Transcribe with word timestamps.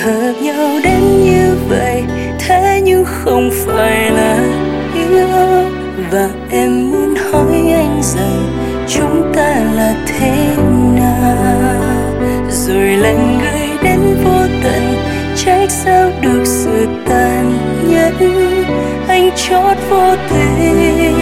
hợp 0.00 0.32
nhau 0.42 0.80
đến 0.84 1.24
như 1.24 1.56
vậy, 1.68 2.04
thế 2.38 2.80
nhưng 2.84 3.04
không 3.04 3.50
phải 3.66 4.10
là 4.10 4.38
yêu. 4.94 5.28
Và 6.10 6.28
em 6.50 6.90
muốn 6.90 7.14
hỏi 7.14 7.72
anh 7.74 8.00
rằng, 8.02 8.58
chúng 8.88 9.32
ta 9.34 9.60
là 9.76 9.94
thế 10.06 10.56
nào? 10.96 12.12
Rồi 12.50 12.96
lần 12.96 13.38
gửi 13.42 13.68
đến 13.82 14.00
vô 14.24 14.40
tận, 14.62 14.94
trách 15.36 15.70
sao 15.70 16.10
được 16.22 16.42
sự 16.44 16.86
tàn 17.08 17.58
nhẫn? 17.88 18.14
Anh 19.08 19.30
chót 19.36 19.76
vô 19.90 20.16
tình. 20.30 21.19